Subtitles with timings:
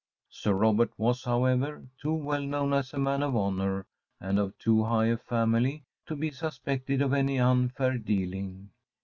[0.31, 3.85] Sir Robert was, however, too well known as a man of honour,
[4.19, 8.71] and of too high a family, to be suspected of any unfair dealing.